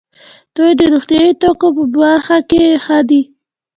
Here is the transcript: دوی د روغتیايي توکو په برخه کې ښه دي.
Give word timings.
دوی 0.55 0.71
د 0.79 0.81
روغتیايي 0.93 1.33
توکو 1.41 1.67
په 1.77 1.83
برخه 1.95 2.37
کې 2.49 2.63
ښه 2.83 2.99
دي. 3.09 3.21